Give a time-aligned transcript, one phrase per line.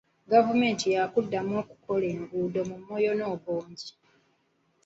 [0.31, 3.89] Gavumenti ejja kuddamu okukola enguudo mu Moyo ne Obongi.